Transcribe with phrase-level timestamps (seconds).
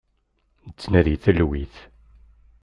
[0.67, 1.75] Nettnadi talwit.